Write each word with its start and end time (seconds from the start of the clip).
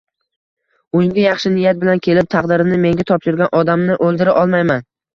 Uyimga 0.99 1.25
yaxshi 1.25 1.51
niyat 1.59 1.81
bilan 1.85 2.03
kelib, 2.09 2.31
taqdirini 2.39 2.83
menga 2.89 3.09
topshirgan 3.15 3.57
odamni 3.63 4.03
o’ldira 4.11 4.39
olmayman. 4.45 4.89